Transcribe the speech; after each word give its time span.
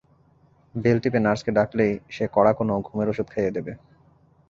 Bell 0.75 0.97
টিপে 1.03 1.19
নার্সকে 1.21 1.51
ডাকলেই 1.57 1.93
সে 2.15 2.25
কড়া 2.35 2.51
কোনো 2.59 2.73
ঘুমের 2.87 3.11
ওষুধ 3.11 3.27
খাইয়ে 3.33 3.55
দেবে। 3.57 3.71